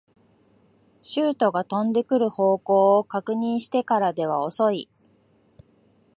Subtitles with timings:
[1.03, 4.89] シュートが飛んでくる方向を確認してからでは遅い